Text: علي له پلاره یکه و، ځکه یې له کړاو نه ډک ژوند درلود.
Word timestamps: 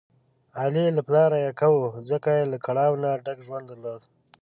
علي 0.61 0.85
له 0.97 1.01
پلاره 1.07 1.37
یکه 1.47 1.67
و، 1.71 1.77
ځکه 2.09 2.29
یې 2.37 2.43
له 2.51 2.57
کړاو 2.65 2.93
نه 3.03 3.09
ډک 3.25 3.37
ژوند 3.45 3.65
درلود. 3.67 4.01